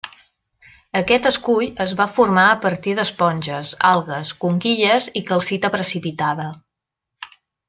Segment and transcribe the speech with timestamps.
[0.99, 6.49] Aquest escull es va formar a partir d'esponges, algues, conquilles i calcita precipitada.